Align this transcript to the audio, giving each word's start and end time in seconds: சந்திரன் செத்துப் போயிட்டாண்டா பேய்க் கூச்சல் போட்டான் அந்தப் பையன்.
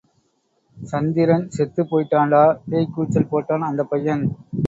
சந்திரன் 0.77 1.49
செத்துப் 1.49 1.89
போயிட்டாண்டா 1.91 2.41
பேய்க் 2.69 2.93
கூச்சல் 2.95 3.29
போட்டான் 3.31 3.67
அந்தப் 3.67 3.89
பையன். 3.89 4.23